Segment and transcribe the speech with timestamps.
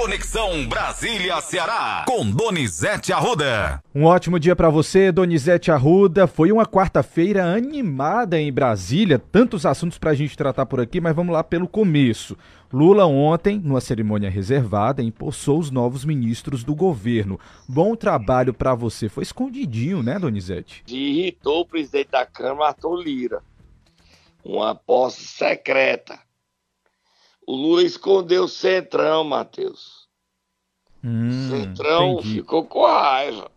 [0.00, 3.82] Conexão Brasília-Ceará, com Donizete Arruda.
[3.94, 6.26] Um ótimo dia para você, Donizete Arruda.
[6.26, 11.14] Foi uma quarta-feira animada em Brasília, tantos assuntos para a gente tratar por aqui, mas
[11.14, 12.34] vamos lá pelo começo.
[12.72, 17.38] Lula ontem, numa cerimônia reservada, impulsou os novos ministros do governo.
[17.68, 19.06] Bom trabalho para você.
[19.06, 20.82] Foi escondidinho, né, Donizete?
[20.88, 23.42] Irritou o presidente da Câmara, Arthur Lira.
[24.42, 26.18] Uma posse secreta.
[27.46, 30.08] O Lula escondeu o Centrão, Matheus.
[31.02, 32.34] Hum, Centrão entendi.
[32.34, 33.50] ficou com raiva.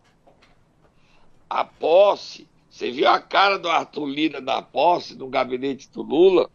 [1.48, 6.50] A posse, você viu a cara do Arthur Lira na posse, no gabinete do Lula?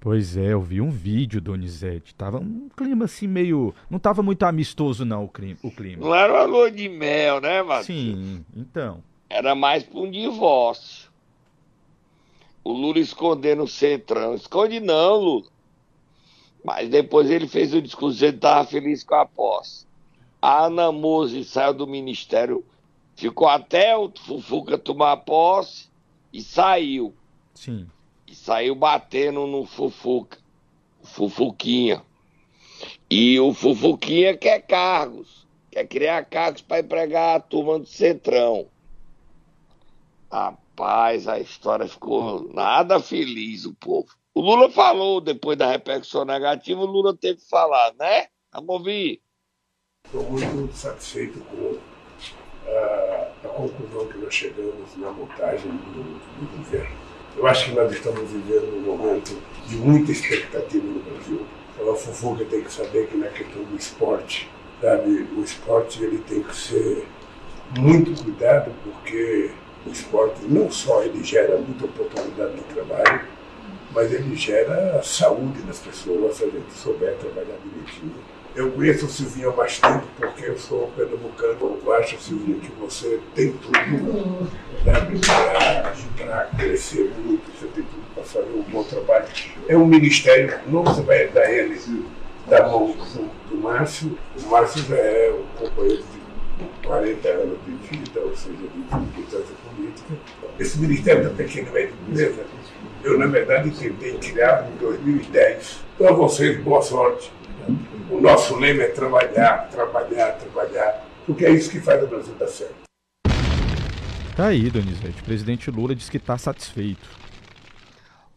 [0.00, 2.14] Pois é, eu vi um vídeo, Donizete.
[2.14, 3.74] Tava um clima assim meio.
[3.88, 5.58] Não tava muito amistoso, não, o clima.
[5.62, 6.04] O clima.
[6.04, 7.86] Não era uma lua de mel, né, Matheus?
[7.86, 9.02] Sim, então.
[9.30, 11.10] Era mais para um divórcio.
[12.62, 14.34] O Lula escondendo o Centrão.
[14.34, 15.53] Esconde não, Lula.
[16.64, 19.86] Mas depois ele fez o discurso, ele estava feliz com a posse.
[20.40, 22.64] A Ana Mose saiu do ministério,
[23.14, 25.88] ficou até o Fufuca tomar posse
[26.32, 27.14] e saiu.
[27.54, 27.86] Sim.
[28.26, 30.38] E saiu batendo no Fufuca.
[31.02, 32.02] O Fufuquinha.
[33.10, 35.46] E o Fufuquinha quer cargos.
[35.70, 38.66] Quer criar cargos para empregar a turma do Centrão.
[40.32, 44.08] Rapaz, a história ficou nada feliz, o povo.
[44.36, 48.26] O Lula falou depois da repercussão negativa, o Lula teve que falar, né?
[48.52, 49.22] Vamos ouvir.
[50.06, 51.78] Estou muito satisfeito com
[52.68, 56.96] a, a conclusão que nós chegamos na montagem do, do governo.
[57.36, 61.46] Eu acho que nós estamos vivendo um momento de muita expectativa no Brasil.
[61.72, 66.18] Então a Fufuca tem que saber que na questão do esporte, sabe, o esporte ele
[66.18, 67.06] tem que ser
[67.78, 69.52] muito cuidado porque
[69.86, 73.33] o esporte não só ele gera muita oportunidade de trabalho,
[73.94, 78.14] mas ele gera saúde nas pessoas se a gente souber trabalhar direitinho.
[78.54, 81.78] Eu conheço o Silvinho há bastante porque eu sou pernambucano.
[81.84, 84.48] Eu acho, Silvinho, que você tem tudo
[86.16, 89.26] para crescer muito, você tem tudo para fazer um bom trabalho.
[89.68, 91.80] É um ministério, não você vai dar ele
[92.46, 94.16] da mão do, do Márcio.
[94.40, 99.54] O Márcio já é um companheiro de 40 anos de vida, ou seja, de militância
[99.66, 100.14] política.
[100.60, 102.44] Esse Ministério da Pequena e Média Empresa,
[103.04, 105.80] eu, na verdade, tentei criar em 2010.
[105.94, 107.30] Então, a vocês, boa sorte.
[108.10, 112.48] O nosso lema é trabalhar, trabalhar, trabalhar, porque é isso que faz o Brasil dar
[112.48, 112.74] certo.
[114.36, 115.20] Tá aí, Donizete.
[115.20, 117.08] O presidente Lula disse que tá satisfeito.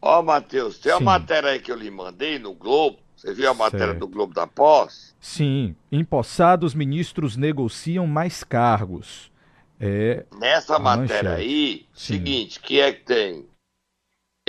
[0.02, 1.00] Ó, Matheus, tem Sim.
[1.00, 3.00] uma matéria aí que eu lhe mandei no Globo.
[3.16, 4.00] Você viu a matéria Certo.
[4.02, 5.14] do Globo da Posse?
[5.20, 9.32] Sim, empossados ministros negociam mais cargos.
[9.80, 11.42] É, Nessa A matéria manchete.
[11.50, 12.14] aí, Sim.
[12.14, 13.46] seguinte, que é que tem?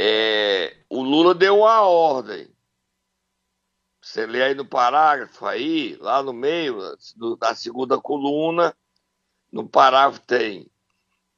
[0.01, 2.49] É, o Lula deu uma ordem.
[4.01, 6.79] Você lê aí no parágrafo aí, lá no meio,
[7.41, 8.73] da segunda coluna,
[9.53, 10.71] no parágrafo tem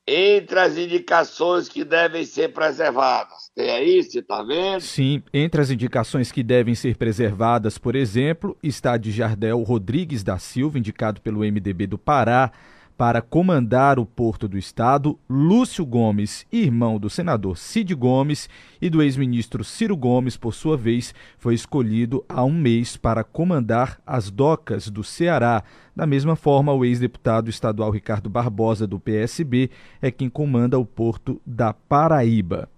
[0.07, 3.51] entre as indicações que devem ser preservadas.
[3.55, 4.81] Tem aí, você tá vendo?
[4.81, 10.39] sim, entre as indicações que devem ser preservadas, por exemplo, está de Jardel Rodrigues da
[10.39, 12.53] Silva, indicado pelo MDB do Pará,
[13.01, 18.47] para comandar o Porto do Estado, Lúcio Gomes, irmão do senador Cid Gomes,
[18.79, 23.99] e do ex-ministro Ciro Gomes, por sua vez, foi escolhido há um mês para comandar
[24.07, 25.65] as docas do Ceará.
[25.97, 29.71] Da mesma forma, o ex-deputado estadual Ricardo Barbosa, do PSB,
[30.03, 32.69] é quem comanda o Porto da Paraíba.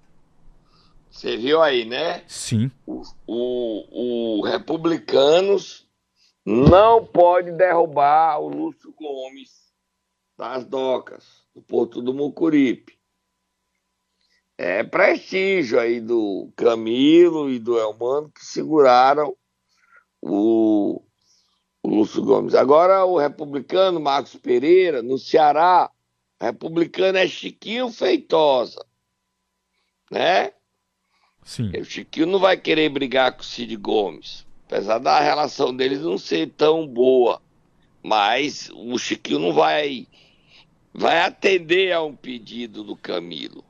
[1.11, 2.23] Você viu aí, né?
[2.29, 5.85] Sim, o, o, o Republicanos
[6.47, 9.62] não pode derrubar o Lúcio Gomes
[10.43, 12.99] das docas, do Porto do Mucuripe.
[14.59, 19.37] É prestígio aí do Camilo e do Elmano que seguraram
[20.21, 21.01] o,
[21.81, 22.57] o Lúcio Gomes.
[22.57, 25.89] Agora o republicano Marcos Pereira, no Ceará,
[26.41, 28.85] republicano é Chiquinho Feitosa,
[30.11, 30.53] né?
[31.45, 31.71] sim.
[31.71, 34.45] O Chiquinho não vai querer brigar com o Cid Gomes.
[34.67, 37.41] Apesar da relação deles não ser tão boa.
[38.03, 40.09] Mas o Chiquinho não vai,
[40.93, 43.65] vai atender a um pedido do Camilo.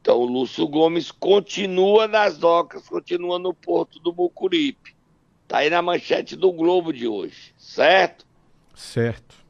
[0.00, 4.94] Então o Lúcio Gomes continua nas docas, continua no porto do Mucuripe.
[5.48, 8.26] Tá aí na manchete do Globo de hoje, certo?
[8.74, 9.44] Certo.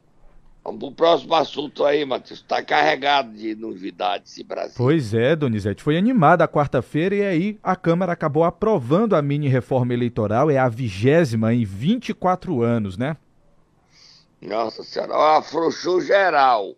[0.63, 2.41] Vamos pro próximo assunto aí, Matheus.
[2.41, 4.73] Tá carregado de novidades esse Brasil.
[4.75, 5.83] Pois é, Donizete.
[5.83, 10.49] Foi animada a quarta-feira e aí a Câmara acabou aprovando a mini reforma eleitoral.
[10.49, 13.15] É a vigésima em 24 anos, né?
[14.41, 16.75] Nossa senhora, afrouxou geral.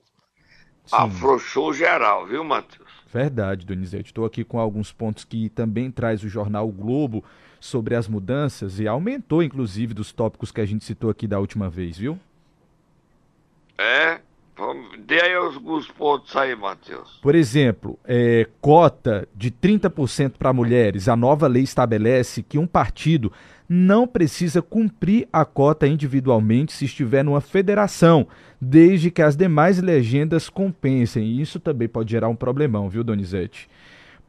[0.88, 0.96] Sim.
[0.96, 2.88] Afrouxou geral, viu, Matheus?
[3.12, 4.08] Verdade, Donizete.
[4.08, 7.24] Estou aqui com alguns pontos que também traz o jornal o Globo
[7.60, 11.70] sobre as mudanças e aumentou, inclusive, dos tópicos que a gente citou aqui da última
[11.70, 12.20] vez, viu?
[13.78, 14.20] É,
[15.06, 17.20] dê aí os pontos aí, Matheus.
[17.22, 21.08] Por exemplo, é, cota de 30% para mulheres.
[21.08, 23.32] A nova lei estabelece que um partido
[23.70, 28.28] não precisa cumprir a cota individualmente se estiver numa federação,
[28.60, 31.40] desde que as demais legendas compensem.
[31.40, 33.70] Isso também pode gerar um problemão, viu, Donizete?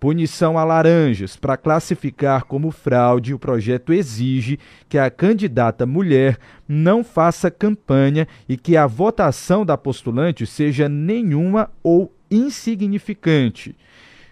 [0.01, 1.35] Punição a laranjas.
[1.37, 4.59] Para classificar como fraude, o projeto exige
[4.89, 11.71] que a candidata mulher não faça campanha e que a votação da postulante seja nenhuma
[11.83, 13.75] ou insignificante.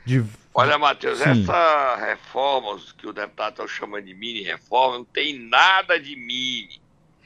[0.04, 0.24] De...
[0.54, 6.14] Olha, Matheus, essa reforma que o deputado está chamando de mini-reforma não tem nada de
[6.14, 6.80] mini.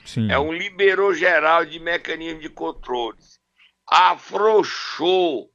[0.05, 0.31] Sim.
[0.33, 3.39] É um liberou geral de mecanismo de controles.
[3.87, 5.51] Afrouxou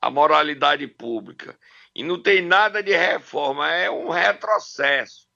[0.00, 1.56] a moralidade pública.
[1.94, 5.28] E não tem nada de reforma, é um retrocesso.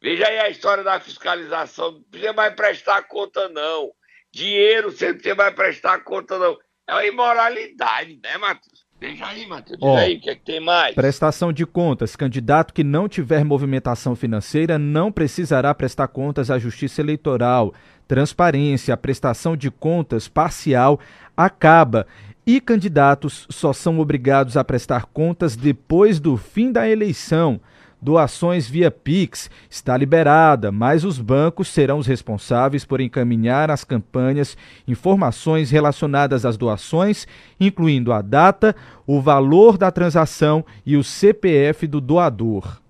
[0.00, 3.90] Veja aí a história da fiscalização, não precisa mais prestar conta, não.
[4.32, 6.56] Dinheiro você não precisa mais prestar conta, não.
[6.88, 8.86] É uma imoralidade, né, Matheus?
[8.98, 9.82] Veja aí, Matheus.
[9.82, 10.94] Aí, o que é que tem mais?
[10.94, 12.16] Prestação de contas.
[12.16, 17.74] Candidato que não tiver movimentação financeira não precisará prestar contas à Justiça Eleitoral.
[18.08, 18.94] Transparência.
[18.94, 20.98] A prestação de contas parcial
[21.36, 22.06] acaba
[22.46, 27.60] e candidatos só são obrigados a prestar contas depois do fim da eleição.
[28.00, 34.56] Doações via Pix está liberada, mas os bancos serão os responsáveis por encaminhar às campanhas
[34.86, 37.26] informações relacionadas às doações,
[37.58, 38.76] incluindo a data,
[39.06, 42.80] o valor da transação e o CPF do doador.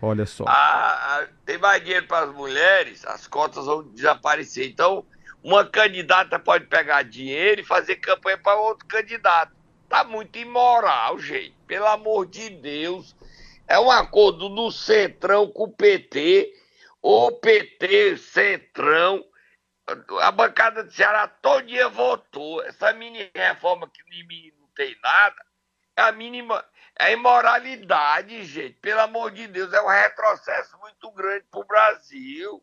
[0.00, 0.44] Olha só.
[0.46, 4.68] Ah, tem mais dinheiro para as mulheres, as cotas vão desaparecer.
[4.68, 5.04] Então,
[5.42, 9.52] uma candidata pode pegar dinheiro e fazer campanha para outro candidato.
[9.88, 11.56] Tá muito imoral, gente.
[11.66, 13.16] Pelo amor de Deus.
[13.66, 16.52] É um acordo do Centrão com o PT,
[17.00, 19.24] ou PT, Centrão.
[20.20, 22.62] A bancada do Ceará todo dia votou.
[22.62, 24.02] Essa mini reforma que
[24.58, 25.44] não tem nada,
[25.96, 26.64] é a mínima.
[26.98, 28.74] É imoralidade, gente.
[28.74, 32.62] Pelo amor de Deus, é um retrocesso muito grande para o Brasil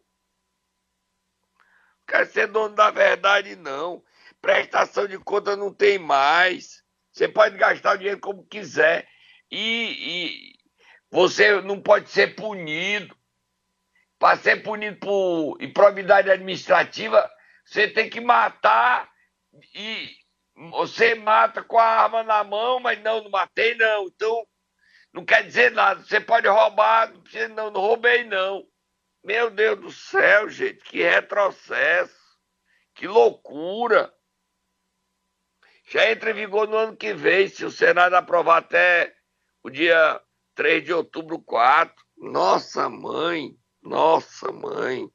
[2.08, 4.04] quer ser dono da verdade, não.
[4.42, 6.84] Prestação de conta não tem mais.
[7.12, 9.08] Você pode gastar o dinheiro como quiser.
[9.52, 10.54] E, e
[11.12, 13.16] você não pode ser punido.
[14.20, 17.30] Para ser punido por improbidade administrativa,
[17.64, 19.08] você tem que matar
[19.76, 20.10] e
[20.72, 24.08] você mata com a arma na mão, mas não, não matei não.
[24.08, 24.48] Então,
[25.14, 26.02] não quer dizer nada.
[26.02, 27.14] Você pode roubar,
[27.56, 28.66] não não roubei não.
[29.28, 32.16] Meu Deus do céu, gente, que retrocesso,
[32.96, 34.10] que loucura.
[35.92, 39.14] Já entra em vigor no ano que vem, se o Senado aprovar até
[39.62, 40.22] o dia
[40.56, 41.94] 3 de outubro 4.
[42.18, 43.54] Nossa mãe,
[43.84, 45.10] nossa mãe.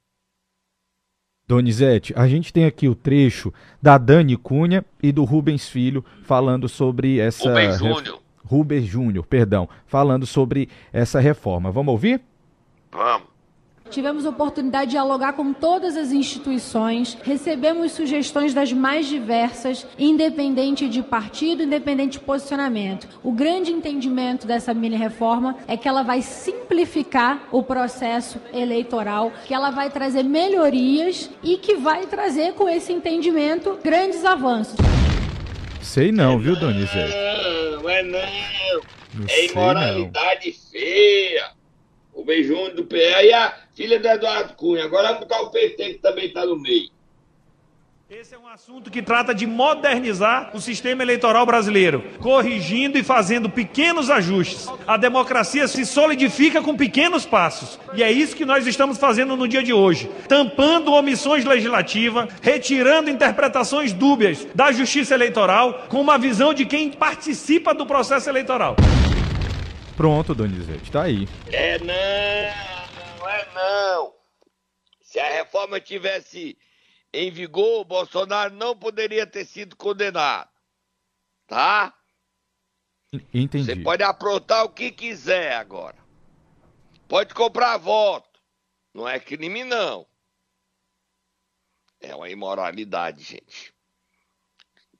[1.48, 3.50] Donizete, a gente tem aqui o trecho
[3.80, 7.48] da Dani Cunha e do Rubens Filho falando sobre essa.
[7.48, 8.22] Rubens Júnior.
[8.44, 11.70] Rubens Júnior, perdão, falando sobre essa reforma.
[11.70, 12.20] Vamos ouvir?
[12.90, 13.31] Vamos.
[13.92, 21.02] Tivemos oportunidade de dialogar com todas as instituições, recebemos sugestões das mais diversas, independente de
[21.02, 23.06] partido, independente de posicionamento.
[23.22, 29.52] O grande entendimento dessa mini reforma é que ela vai simplificar o processo eleitoral, que
[29.52, 34.76] ela vai trazer melhorias e que vai trazer com esse entendimento grandes avanços.
[35.82, 37.12] Sei não, viu, Donizete?
[37.12, 38.20] Não, é não.
[39.17, 40.70] não é imoralidade não.
[40.70, 41.50] feia
[42.14, 44.84] o beijão do PE e a filha do Eduardo Cunha.
[44.84, 46.91] Agora vamos botar o PT que também está no meio.
[48.10, 53.48] Esse é um assunto que trata de modernizar o sistema eleitoral brasileiro, corrigindo e fazendo
[53.48, 54.69] pequenos ajustes.
[54.86, 57.81] A democracia se solidifica com pequenos passos.
[57.94, 63.08] E é isso que nós estamos fazendo no dia de hoje, tampando omissões legislativas, retirando
[63.08, 68.76] interpretações dúbias da justiça eleitoral, com uma visão de quem participa do processo eleitoral.
[69.96, 71.26] Pronto, Donizete, tá aí.
[71.50, 72.81] É não,
[73.22, 74.14] não é não.
[75.00, 76.58] Se a reforma tivesse
[77.12, 80.50] em vigor, o Bolsonaro não poderia ter sido condenado.
[81.46, 81.94] Tá?
[83.32, 83.64] Entendi.
[83.64, 85.98] Você pode aprontar o que quiser agora.
[87.06, 88.41] Pode comprar voto.
[88.93, 90.06] Não é crime, não.
[92.00, 93.72] É uma imoralidade, gente.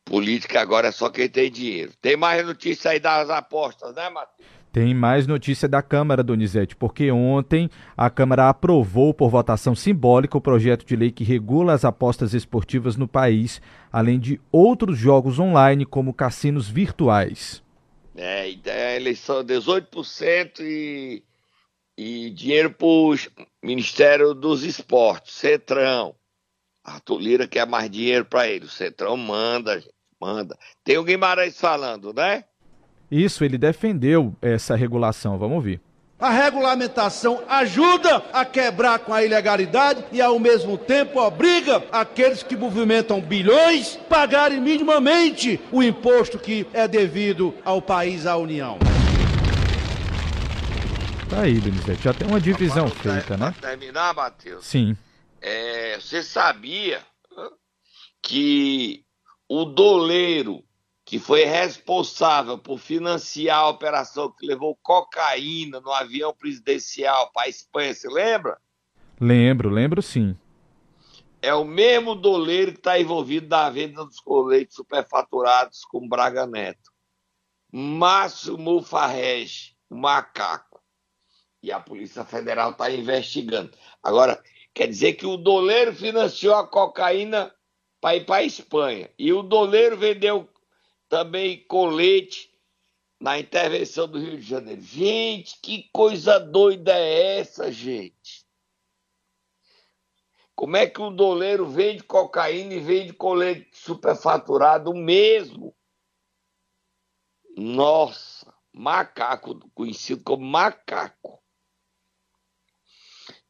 [0.05, 1.97] Política agora é só quem tem dinheiro.
[1.97, 4.62] Tem mais notícia aí das apostas, né, Matheus?
[4.73, 10.41] Tem mais notícia da Câmara, Donizete, porque ontem a Câmara aprovou por votação simbólica o
[10.41, 13.61] projeto de lei que regula as apostas esportivas no país,
[13.93, 17.62] além de outros jogos online, como cassinos virtuais.
[18.17, 21.23] É, a eleição 18% e,
[21.99, 23.14] e dinheiro para o
[23.62, 26.14] Ministério dos Esportes, Cetrão.
[26.83, 28.64] Arthur Lira quer mais dinheiro para ele.
[28.64, 29.85] O Cetrão manda,
[30.19, 30.59] manda.
[30.83, 32.45] Tem o Guimarães falando, né?
[33.12, 35.37] Isso, ele defendeu essa regulação.
[35.37, 35.83] Vamos ouvir.
[36.19, 42.57] A regulamentação ajuda a quebrar com a ilegalidade e, ao mesmo tempo, obriga aqueles que
[42.57, 48.78] movimentam bilhões a pagarem minimamente o imposto que é devido ao país, à União.
[51.28, 52.04] Tá aí, Donizete.
[52.04, 53.54] Já tem uma divisão feita, né?
[53.61, 54.64] Pra terminar, Matheus.
[54.64, 54.97] Sim.
[55.42, 57.00] É, você sabia
[58.23, 59.04] que
[59.47, 60.64] o doleiro
[61.12, 67.49] que foi responsável por financiar a operação que levou cocaína no avião presidencial para a
[67.50, 68.59] Espanha, você lembra?
[69.21, 70.35] Lembro, lembro sim.
[71.42, 76.90] É o mesmo doleiro que está envolvido na venda dos coletes superfaturados com Braga Neto.
[77.71, 80.81] Márcio Mufarrege, o macaco.
[81.62, 83.71] E a Polícia Federal está investigando.
[84.02, 84.42] Agora,
[84.73, 87.54] quer dizer que o doleiro financiou a cocaína
[88.00, 89.11] para ir para a Espanha.
[89.19, 90.49] E o doleiro vendeu
[91.12, 92.50] também colete
[93.21, 94.81] na intervenção do Rio de Janeiro.
[94.81, 98.47] Gente, que coisa doida é essa, gente?
[100.54, 105.76] Como é que o doleiro vende cocaína e vende colete superfaturado mesmo?
[107.59, 111.42] Nossa, macaco, conhecido como macaco.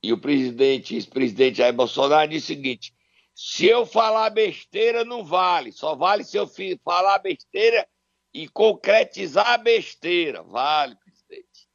[0.03, 2.93] E o presidente, ex-presidente Jair Bolsonaro disse o seguinte:
[3.35, 5.73] se eu falar besteira, não vale.
[5.73, 6.49] Só vale se eu
[6.85, 7.87] falar besteira
[8.33, 10.43] e concretizar a besteira.
[10.43, 11.69] Vale, presidente.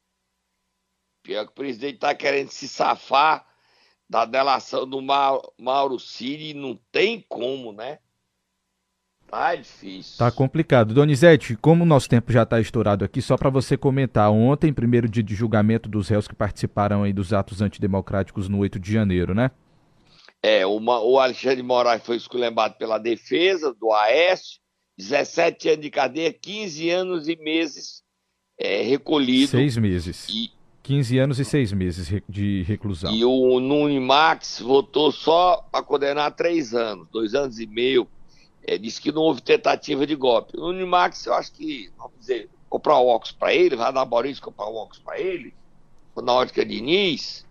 [1.22, 3.46] Pior que o presidente está querendo se safar
[4.08, 7.98] da delação do Mau- Mauro Cid, não tem como, né?
[9.26, 10.16] Tá difícil.
[10.16, 10.94] Tá complicado.
[10.94, 15.06] Donizete, como o nosso tempo já está estourado aqui, só para você comentar, ontem, primeiro
[15.06, 19.34] dia de julgamento dos réus que participaram aí dos atos antidemocráticos no 8 de janeiro,
[19.34, 19.50] né?
[20.42, 24.60] É, o, Ma- o Alexandre de Moraes foi esculhambado pela defesa do Aécio,
[24.96, 28.02] 17 anos de cadeia, 15 anos e meses
[28.58, 29.50] é, recolhido.
[29.50, 30.26] Seis meses.
[30.28, 30.50] E,
[30.82, 33.12] 15 anos e seis meses de reclusão.
[33.12, 38.08] e o Nuni Max votou só para condenar três anos, dois anos e meio.
[38.66, 40.56] É, disse que não houve tentativa de golpe.
[40.56, 44.04] O Nuni Max, eu acho que, vamos dizer, comprar o óculos para ele, vai dar
[44.04, 45.52] Boris comprar o óculos para ele,
[46.16, 47.44] na ótica Diniz.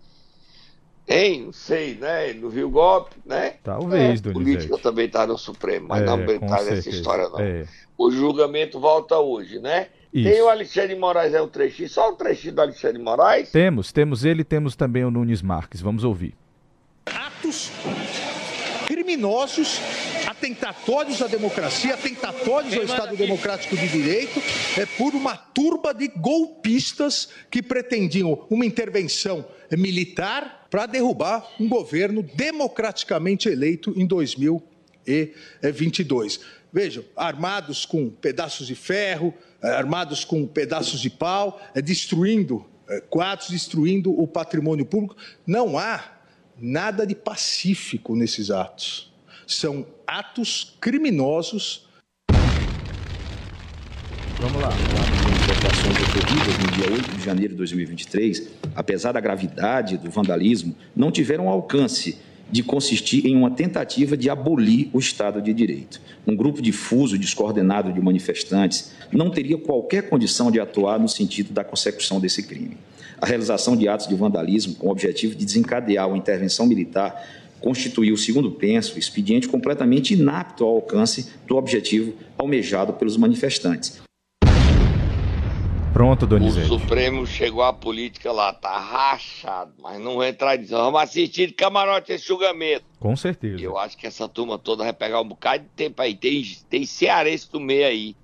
[1.08, 1.44] Hein?
[1.46, 2.28] Não sei, né?
[2.28, 3.54] Ele não viu o golpe, né?
[3.64, 4.32] Talvez, é, Donizete.
[4.32, 7.40] política também está no Supremo, mas É, não entrar nessa história, não.
[7.40, 7.64] É,
[7.96, 9.88] O julgamento volta hoje, né?
[10.12, 10.28] isso.
[10.30, 13.50] Tem o Alexandre de Moraes, é um trechinho, só um trechinho do Alexandre de Moraes.
[13.50, 15.80] Temos, temos ele e temos também o Nunes Marques.
[15.80, 16.34] Vamos ouvir.
[17.06, 17.70] atos
[18.86, 19.80] criminosos,
[20.28, 24.42] atentatórios à democracia, atentatórios ao Estado Democrático de Direito,
[24.76, 32.22] é por uma turba de golpistas que pretendiam uma intervenção militar para derrubar um governo
[32.22, 36.40] democraticamente eleito em 2022.
[36.70, 39.32] Vejam, armados com pedaços de ferro,
[39.62, 45.16] eh, armados com pedaços de pau, eh, destruindo eh, quadros, destruindo o patrimônio público.
[45.46, 46.18] Não há
[46.58, 49.08] nada de pacífico nesses atos.
[49.48, 51.88] São atos criminosos
[54.38, 54.68] Vamos lá.
[55.24, 61.10] manifestações ocorridas no dia 8 de janeiro de 2023, apesar da gravidade do vandalismo, não
[61.10, 62.18] tiveram alcance
[62.50, 65.98] de consistir em uma tentativa de abolir o Estado de Direito.
[66.26, 71.64] Um grupo difuso descoordenado de manifestantes não teria qualquer condição de atuar no sentido da
[71.64, 72.76] consecução desse crime.
[73.18, 78.16] A realização de atos de vandalismo com o objetivo de desencadear uma intervenção militar constituiu,
[78.16, 84.00] segundo penso, expediente completamente inapto ao alcance do objetivo almejado pelos manifestantes.
[85.92, 86.68] Pronto, O Donizete.
[86.68, 90.70] Supremo chegou à política lá, tá rachado, mas não vai entrar nisso.
[90.70, 92.84] Vamos assistir de camarote esse julgamento.
[93.00, 93.60] Com certeza.
[93.60, 96.14] Eu acho que essa turma toda vai pegar um bocado de tempo aí.
[96.14, 98.16] Tem, tem cearense no meio aí.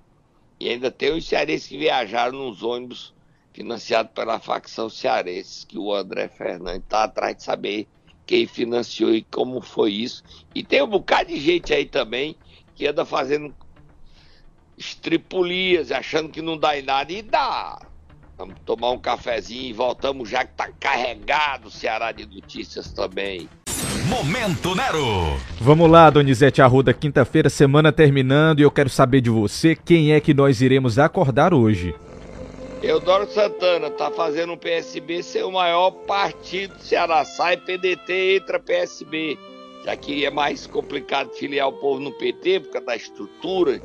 [0.57, 3.13] E ainda tem os cearenses que viajaram nos ônibus
[3.51, 7.87] financiados pela facção cearense, que o André Fernandes tá atrás de saber
[8.25, 10.23] quem financiou e como foi isso.
[10.53, 12.35] E tem um bocado de gente aí também
[12.75, 13.53] que anda fazendo
[14.77, 17.11] estripulias, achando que não dá em nada.
[17.11, 17.79] E dá.
[18.37, 23.47] Vamos tomar um cafezinho e voltamos já que tá carregado o Ceará de notícias também.
[24.09, 25.39] Momento Nero.
[25.59, 30.19] Vamos lá, Donizete Arruda, quinta-feira, semana terminando e eu quero saber de você quem é
[30.19, 31.95] que nós iremos acordar hoje.
[32.81, 37.25] Eudoro Santana tá fazendo o PSB ser o maior partido do Ceará.
[37.25, 39.37] Sai PDT, entra PSB.
[39.83, 43.81] Já que é mais complicado filiar o povo no PT por causa da estrutura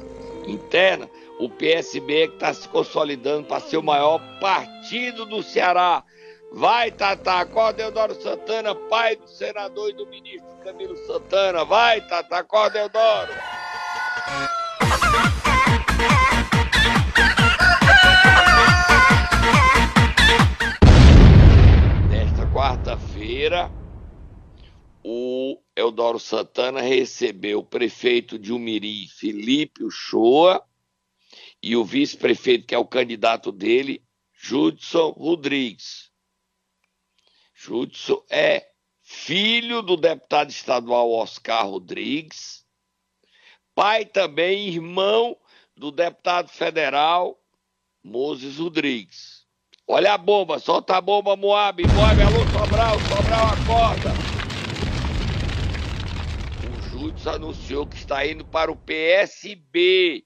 [0.46, 6.02] interna, o PSB é que está se consolidando para ser o maior partido do Ceará.
[6.52, 11.64] Vai, Tata, acorda Eudoro Santana, pai do senador e do ministro Camilo Santana.
[11.64, 13.32] Vai, Tata, acorda Eudoro.
[22.60, 23.74] Quarta-feira,
[25.02, 30.62] o Eudoro Santana recebeu o prefeito de Umirim, Felipe Uchoa,
[31.62, 36.12] e o vice-prefeito, que é o candidato dele, Judson Rodrigues.
[37.54, 42.66] Judson é filho do deputado estadual Oscar Rodrigues,
[43.74, 45.34] pai também, irmão
[45.74, 47.42] do deputado federal
[48.04, 49.39] Moses Rodrigues.
[49.92, 54.12] Olha a bomba, solta a bomba, Moab, Moab, alô, Sobral, Sobral, acorda.
[56.64, 60.24] O Judson anunciou que está indo para o PSB.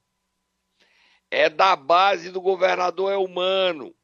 [1.31, 3.95] É da base do governador Elmano.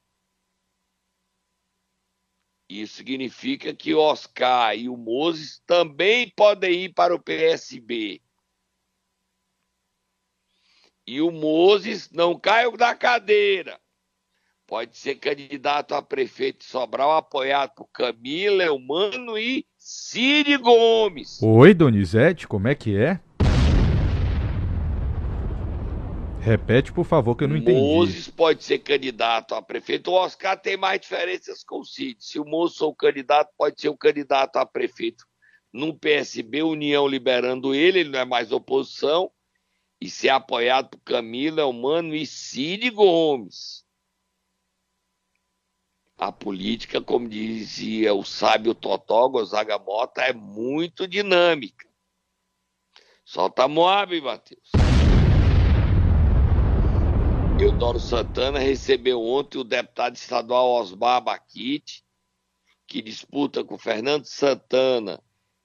[2.68, 8.20] Isso significa que Oscar e o Moses também podem ir para o PSB.
[11.06, 13.80] E o Moses não caiu da cadeira.
[14.72, 21.44] Pode ser candidato a prefeito de Sobral, apoiado por Camila, Elmano e Cid Gomes.
[21.44, 23.20] Oi, Donizete, como é que é?
[26.40, 27.78] Repete, por favor, que eu não entendi.
[27.78, 30.10] Moses pode ser candidato a prefeito.
[30.10, 32.24] O Oscar tem mais diferenças com o Cid.
[32.24, 35.26] Se o Moses for o candidato, pode ser o candidato a prefeito
[35.74, 39.30] no PSB, União liberando ele, ele não é mais oposição,
[40.00, 43.81] e ser apoiado por Camila, Humano e Cid Gomes.
[46.22, 51.90] A política, como dizia o sábio Totó Gonzaga Mota, é muito dinâmica.
[53.26, 54.70] Solta a Moab, Matheus.
[57.60, 62.06] Eudoro Santana recebeu ontem o deputado estadual Osmar Baquite,
[62.86, 65.20] que disputa com Fernando Santana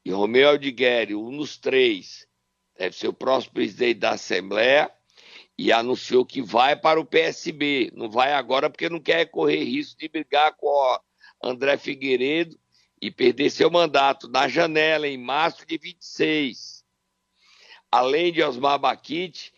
[0.06, 2.26] e Romeu Aldigueri, um dos três,
[2.78, 4.90] deve ser o próximo presidente da Assembleia,
[5.58, 7.90] e anunciou que vai para o PSB.
[7.94, 11.00] Não vai agora porque não quer correr risco de brigar com o
[11.42, 12.58] André Figueiredo
[13.00, 16.84] e perder seu mandato na janela em março de 26.
[17.90, 19.52] Além de Osmar Baquite,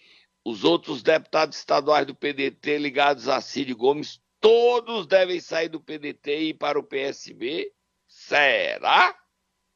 [0.44, 6.38] os outros deputados estaduais do PDT ligados a Cid Gomes, todos devem sair do PDT
[6.38, 7.72] e ir para o PSB?
[8.06, 9.14] Será?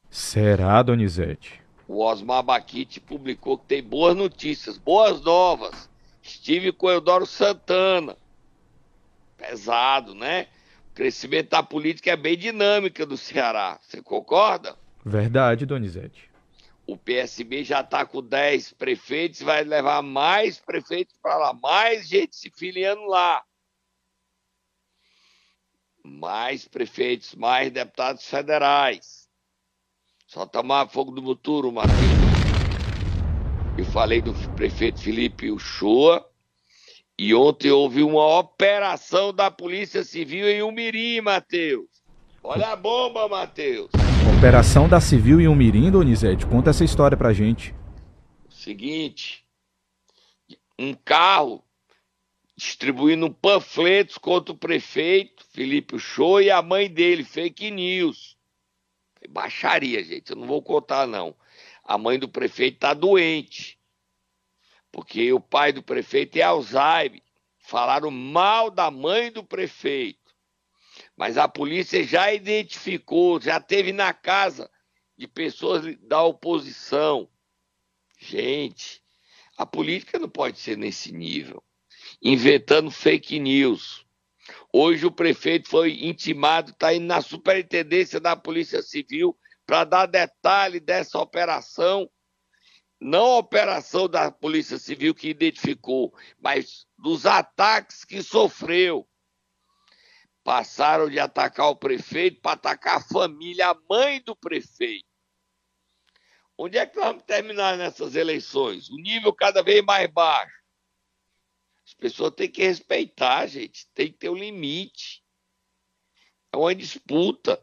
[0.08, 1.60] Será, Donizete?
[1.88, 5.90] O Osmar Baquite publicou que tem boas notícias, boas novas.
[6.32, 8.16] Estive com Eudoro Santana.
[9.36, 10.48] Pesado, né?
[10.90, 13.78] O crescimento da política é bem dinâmica do Ceará.
[13.82, 14.76] Você concorda?
[15.04, 16.30] Verdade, Donizete.
[16.86, 22.34] O PSB já está com 10 prefeitos, vai levar mais prefeitos para lá, mais gente
[22.34, 23.42] se filiando lá.
[26.02, 29.28] Mais prefeitos, mais deputados federais.
[30.26, 32.31] Só tomar fogo do futuro, Matheus.
[33.76, 36.26] Eu falei do prefeito Felipe Uchoa.
[37.18, 41.86] E ontem houve uma operação da Polícia Civil em Umirim, Matheus.
[42.42, 43.90] Olha a bomba, Matheus.
[44.38, 46.44] Operação da Civil em Umirim, Donizete.
[46.44, 47.74] Conta essa história pra gente.
[48.50, 49.44] Seguinte.
[50.78, 51.64] Um carro
[52.56, 58.36] distribuindo panfletos contra o prefeito Felipe Show e a mãe dele, fake news.
[59.30, 61.34] Baixaria, gente, eu não vou contar não.
[61.84, 63.78] A mãe do prefeito tá doente.
[64.90, 67.22] Porque o pai do prefeito é Alzheimer.
[67.58, 70.20] Falaram mal da mãe do prefeito.
[71.16, 74.70] Mas a polícia já identificou, já teve na casa
[75.16, 77.28] de pessoas da oposição.
[78.18, 79.02] Gente,
[79.56, 81.62] a política não pode ser nesse nível
[82.20, 84.04] inventando fake news.
[84.72, 90.80] Hoje o prefeito foi intimado, está indo na superintendência da Polícia Civil para dar detalhe
[90.80, 92.10] dessa operação.
[93.00, 99.08] Não a operação da Polícia Civil que identificou, mas dos ataques que sofreu.
[100.44, 105.06] Passaram de atacar o prefeito para atacar a família, a mãe do prefeito.
[106.56, 108.88] Onde é que nós vamos terminar nessas eleições?
[108.88, 110.62] O nível cada vez mais baixo.
[111.84, 113.88] As pessoas têm que respeitar, gente.
[113.94, 115.24] Tem que ter um limite.
[116.52, 117.62] É uma disputa.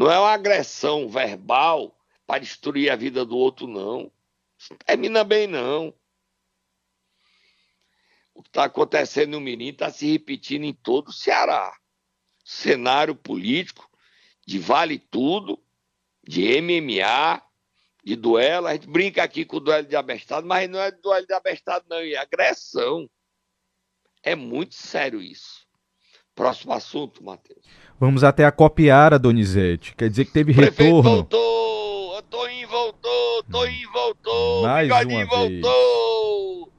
[0.00, 1.94] Não é uma agressão verbal
[2.26, 4.10] para destruir a vida do outro, não.
[4.58, 5.94] Isso não termina bem, não.
[8.32, 11.78] O que está acontecendo no Mirim está se repetindo em todo o Ceará.
[12.42, 13.90] Cenário político
[14.46, 15.62] de vale tudo,
[16.26, 17.42] de MMA,
[18.02, 18.68] de duelo.
[18.68, 21.84] A gente brinca aqui com o duelo de abestado, mas não é duelo de abestado,
[21.90, 23.06] não, é agressão.
[24.22, 25.68] É muito sério isso.
[26.40, 27.60] Próximo assunto, Matheus.
[28.00, 29.94] Vamos até a Copiara, Donizete.
[29.94, 31.02] Quer dizer que teve Prefeito retorno.
[31.02, 36.64] voltou, Antoinho voltou, Toinho voltou, Mais Bigodinho voltou.
[36.64, 36.74] Vez.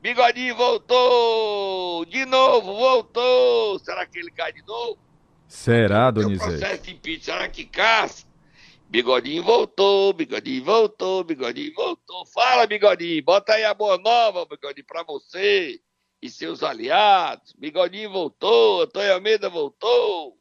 [0.00, 3.80] Bigodinho voltou, de novo voltou.
[3.80, 4.96] Será que ele cai de novo?
[5.48, 6.48] Será, Donizete?
[6.48, 8.24] O processo de impeachment, será que caça?
[8.88, 12.24] Bigodinho voltou, bigodinho voltou, bigodinho voltou.
[12.26, 15.80] Fala, bigodinho, bota aí a boa nova, bigodinho, pra você
[16.22, 17.54] e seus aliados.
[17.58, 20.36] Bigodinho voltou, Antônio Almeida voltou.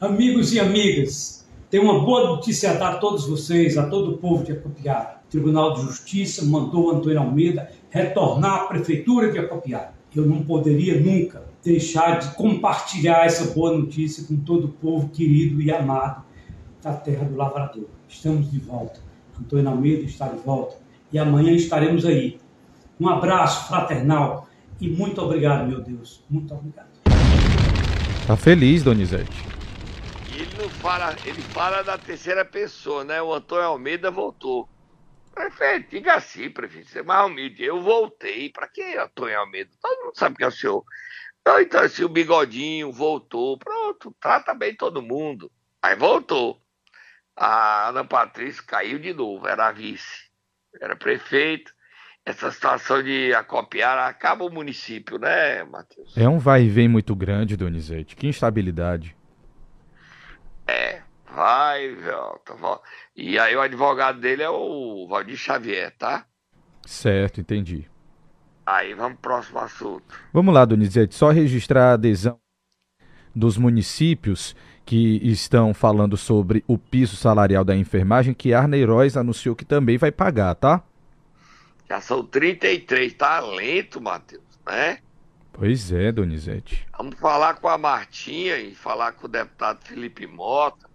[0.00, 4.18] Amigos e amigas, tenho uma boa notícia a dar a todos vocês, a todo o
[4.18, 5.22] povo de Acopiara.
[5.26, 9.94] O Tribunal de Justiça mandou Antônio Almeida retornar à Prefeitura de Acopiara.
[10.14, 15.60] Eu não poderia nunca deixar de compartilhar essa boa notícia com todo o povo querido
[15.60, 16.24] e amado
[16.80, 17.88] da terra do lavrador.
[18.08, 19.00] Estamos de volta.
[19.38, 20.76] Antônio Almeida está de volta.
[21.12, 22.38] E amanhã estaremos aí.
[22.98, 24.48] Um abraço fraternal
[24.80, 26.24] e muito obrigado, meu Deus.
[26.28, 26.88] Muito obrigado.
[28.26, 29.44] Tá feliz, Donizete.
[30.32, 33.22] Ele não fala, ele fala da terceira pessoa, né?
[33.22, 34.68] O Antônio Almeida voltou.
[35.34, 37.62] Prefeito, diga assim, prefeito, você é mais humilde.
[37.62, 38.50] Eu voltei.
[38.50, 39.70] Para que Antônio Almeida?
[39.80, 40.84] Todo mundo sabe que é o senhor.
[41.60, 43.58] Então, assim, o bigodinho voltou.
[43.58, 45.50] Pronto, trata bem todo mundo.
[45.82, 46.60] Aí voltou
[47.36, 50.30] a Ana Patrícia caiu de novo, era vice,
[50.80, 51.70] era prefeito.
[52.26, 56.18] Essa situação de acopiar acaba o município, né, Matheus?
[56.18, 58.16] É um vai e vem muito grande, Donizete.
[58.16, 59.16] Que instabilidade.
[60.66, 62.82] É, vai, volta, volta.
[63.14, 66.26] E aí o advogado dele é o Valdir Xavier, tá?
[66.84, 67.88] Certo, entendi.
[68.66, 70.20] Aí vamos pro próximo assunto.
[70.32, 72.40] Vamos lá, Donizete, só registrar a adesão
[73.32, 79.64] dos municípios que estão falando sobre o piso salarial da enfermagem, que Heróis anunciou que
[79.64, 80.82] também vai pagar, tá?
[81.88, 84.98] Já são 33, tá lento, Matheus, né?
[85.52, 86.86] Pois é, Donizete.
[86.98, 90.88] Vamos falar com a Martinha e falar com o deputado Felipe Mota,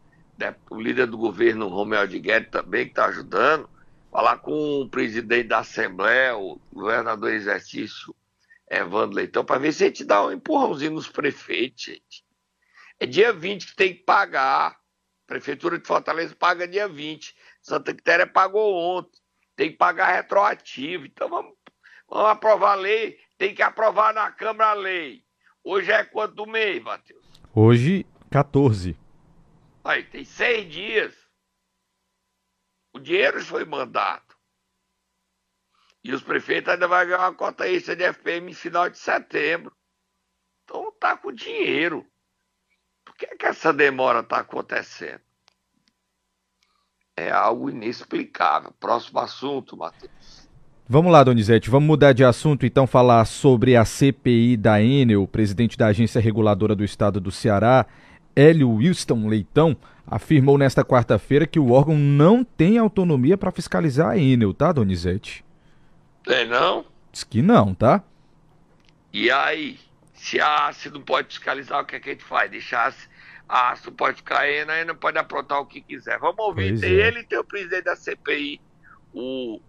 [0.70, 3.70] o líder do governo Romeu de Guedes também, que está ajudando.
[4.12, 8.14] Falar com o presidente da Assembleia, o governador exercício
[8.70, 12.26] Evandro Leitão, para ver se a gente dá um empurrãozinho nos prefeitos, gente.
[13.00, 14.80] É dia 20 que tem que pagar.
[15.26, 17.34] Prefeitura de Fortaleza paga dia 20.
[17.62, 19.21] Santa Quitéria pagou ontem.
[19.62, 21.06] Tem que pagar retroativo.
[21.06, 21.56] Então vamos,
[22.10, 23.20] vamos aprovar a lei.
[23.38, 25.24] Tem que aprovar na Câmara a lei.
[25.64, 27.24] Hoje é quanto do mês, Matheus?
[27.54, 28.98] Hoje, 14.
[29.84, 31.16] Aí, tem seis dias.
[32.92, 34.36] O dinheiro foi mandado.
[36.04, 39.72] E os prefeitos ainda vão ganhar uma cota extra de FPM em final de setembro.
[40.64, 42.04] Então tá com dinheiro.
[43.06, 45.22] Por que, é que essa demora está acontecendo?
[47.16, 48.72] É algo inexplicável.
[48.80, 50.50] Próximo assunto, Matheus.
[50.88, 55.24] Vamos lá, Donizete, vamos mudar de assunto então, falar sobre a CPI da Enel.
[55.24, 57.86] O presidente da Agência Reguladora do Estado do Ceará,
[58.36, 64.18] Hélio Wilson Leitão, afirmou nesta quarta-feira que o órgão não tem autonomia para fiscalizar a
[64.18, 65.46] Enel, tá, Donizete?
[66.28, 66.86] É não?
[67.12, 68.04] Diz que não, tá?
[69.14, 69.80] E aí?
[70.14, 72.52] Se a ACE não pode fiscalizar, o que, é que a gente faz?
[72.52, 73.08] Deixar a ACE
[73.86, 74.86] não pode cair, né?
[74.86, 76.18] não pode aprontar o que quiser.
[76.20, 76.70] Vamos ouvir.
[76.70, 77.08] Pois tem é.
[77.08, 78.62] ele e tem o presidente da CPI.
[79.14, 79.60] O,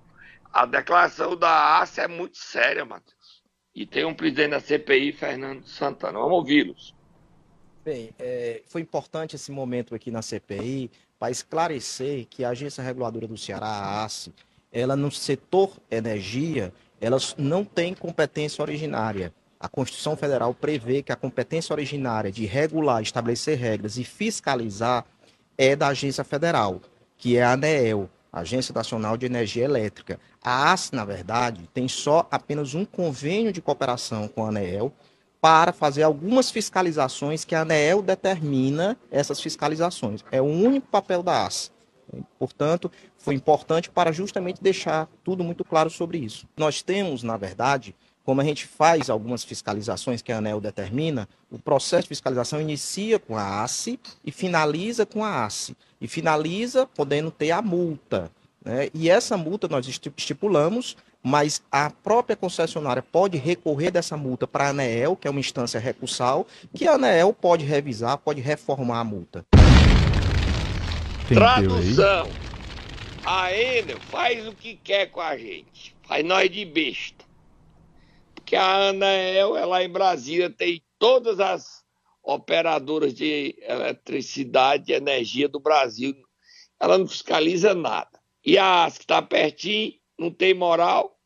[0.52, 3.42] a declaração da ACE é muito séria, Matheus.
[3.74, 6.18] E tem um presidente da CPI, Fernando Santana.
[6.18, 6.94] Vamos ouvi-los.
[7.84, 13.26] Bem, é, foi importante esse momento aqui na CPI para esclarecer que a Agência Reguladora
[13.26, 14.32] do Ceará, a ACE,
[14.70, 19.34] ela no setor energia, ela não tem competência originária.
[19.62, 25.07] A Constituição Federal prevê que a competência originária de regular, estabelecer regras e fiscalizar
[25.57, 26.81] é da Agência Federal,
[27.16, 30.18] que é a ANEEL, Agência Nacional de Energia Elétrica.
[30.42, 34.92] A AS, na verdade, tem só apenas um convênio de cooperação com a ANEEL
[35.40, 40.25] para fazer algumas fiscalizações que a ANEEL determina essas fiscalizações.
[40.33, 41.70] É o único papel da AS.
[42.37, 46.48] Portanto, foi importante para justamente deixar tudo muito claro sobre isso.
[46.57, 51.58] Nós temos, na verdade, como a gente faz algumas fiscalizações que a ANEL determina, o
[51.58, 55.76] processo de fiscalização inicia com a ACE e finaliza com a ACE.
[56.00, 58.30] E finaliza podendo ter a multa.
[58.64, 58.88] Né?
[58.94, 64.68] E essa multa nós estipulamos, mas a própria concessionária pode recorrer dessa multa para a
[64.70, 69.44] ANEEL, que é uma instância recursal, que a ANEEL pode revisar, pode reformar a multa.
[71.28, 72.28] Tradução.
[73.24, 75.94] A Enel faz o que quer com a gente.
[76.02, 77.31] Faz nós de besta
[78.52, 81.82] que a Anael, lá em Brasília, tem todas as
[82.22, 86.14] operadoras de eletricidade e energia do Brasil.
[86.78, 88.10] Ela não fiscaliza nada.
[88.44, 91.18] E a AS, que está pertinho, não tem moral.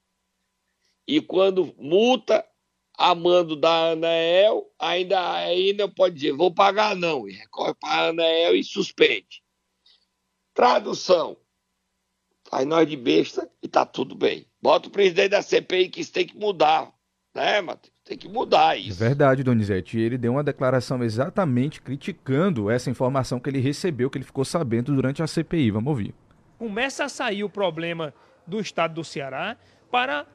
[1.04, 2.46] E quando multa,
[2.96, 8.08] a mando da Anael, ainda, ainda pode dizer, vou pagar não, e recorre para a
[8.10, 9.42] Anael e suspende.
[10.54, 11.36] Tradução.
[12.48, 14.46] Faz nós de besta e tá tudo bem.
[14.62, 16.95] Bota o presidente da CPI que isso tem que mudar,
[17.36, 17.94] né, Matheus?
[18.04, 19.02] Tem que mudar isso.
[19.02, 19.98] É verdade, Donizete.
[19.98, 24.94] Ele deu uma declaração exatamente criticando essa informação que ele recebeu, que ele ficou sabendo
[24.94, 25.70] durante a CPI.
[25.70, 26.14] Vamos ouvir.
[26.58, 28.14] Começa a sair o problema
[28.46, 29.56] do estado do Ceará
[29.90, 30.26] para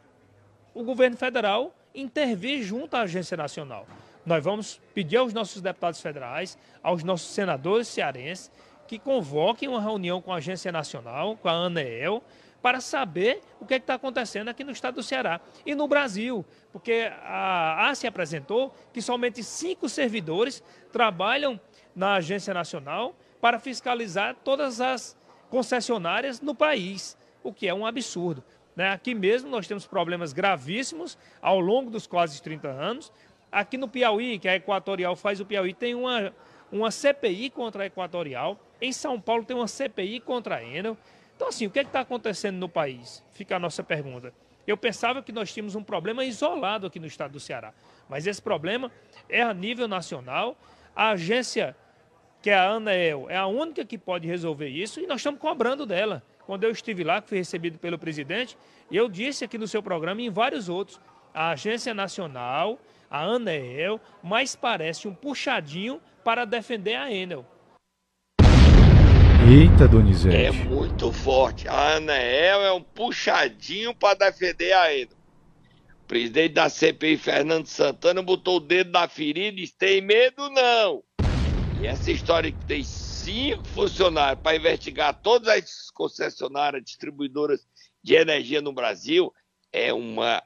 [0.73, 3.87] o governo federal intervir junto à Agência Nacional.
[4.25, 8.51] Nós vamos pedir aos nossos deputados federais, aos nossos senadores cearenses,
[8.87, 12.21] que convoquem uma reunião com a Agência Nacional, com a ANEEL,
[12.61, 16.45] para saber o que é está acontecendo aqui no estado do Ceará e no Brasil,
[16.71, 21.59] porque a ASE apresentou que somente cinco servidores trabalham
[21.95, 25.17] na Agência Nacional para fiscalizar todas as
[25.49, 28.43] concessionárias no país, o que é um absurdo.
[28.75, 28.89] Né?
[28.89, 33.11] Aqui mesmo nós temos problemas gravíssimos ao longo dos quase 30 anos.
[33.51, 36.33] Aqui no Piauí, que a Equatorial faz o Piauí, tem uma,
[36.71, 38.57] uma CPI contra a Equatorial.
[38.79, 40.97] Em São Paulo tem uma CPI contra a Enel.
[41.41, 43.23] Então, assim, o que é está acontecendo no país?
[43.33, 44.31] Fica a nossa pergunta.
[44.67, 47.73] Eu pensava que nós tínhamos um problema isolado aqui no estado do Ceará,
[48.07, 48.91] mas esse problema
[49.27, 50.55] é a nível nacional.
[50.95, 51.75] A agência,
[52.43, 55.83] que é a ANEEL, é a única que pode resolver isso e nós estamos cobrando
[55.83, 56.21] dela.
[56.45, 58.55] Quando eu estive lá, que fui recebido pelo presidente,
[58.91, 61.01] eu disse aqui no seu programa e em vários outros,
[61.33, 62.77] a Agência Nacional,
[63.09, 67.43] a ANEEL, mais parece um puxadinho para defender a Enel.
[69.53, 70.37] Eita, Donizete.
[70.37, 71.67] É muito forte.
[71.67, 75.11] A Anael é um puxadinho para defender a Eno.
[76.03, 80.49] O presidente da CPI, Fernando Santana, botou o dedo na ferida e disse: tem medo
[80.51, 81.03] não.
[81.81, 87.67] E essa história que tem cinco funcionários para investigar todas as concessionárias distribuidoras
[88.01, 89.33] de energia no Brasil
[89.69, 90.41] é uma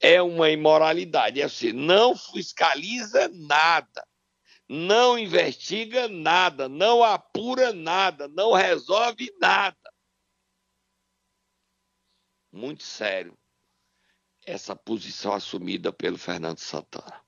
[0.00, 1.40] é uma imoralidade.
[1.40, 4.06] É assim, não fiscaliza nada
[4.68, 9.76] não investiga nada, não apura nada, não resolve nada.
[12.52, 13.36] Muito sério
[14.44, 17.20] essa posição assumida pelo Fernando Santana.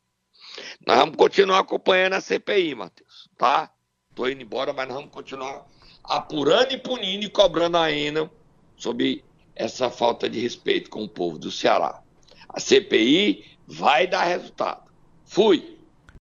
[0.87, 3.73] Nós vamos continuar acompanhando a CPI, Matheus, tá?
[4.15, 5.67] Tô indo embora, mas nós vamos continuar
[6.03, 7.89] apurando e punindo e cobrando a
[8.77, 9.23] sobre
[9.55, 12.03] essa falta de respeito com o povo do Ceará.
[12.49, 14.91] A CPI vai dar resultado.
[15.25, 15.80] Fui!